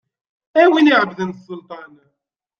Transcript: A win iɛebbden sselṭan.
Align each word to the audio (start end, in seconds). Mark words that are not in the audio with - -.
A 0.61 0.63
win 0.71 0.91
iɛebbden 0.91 1.31
sselṭan. 1.35 1.93